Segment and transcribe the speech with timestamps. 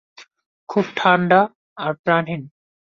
[0.69, 1.39] খুব ঠান্ডা
[1.77, 2.41] আর প্রাণহীন।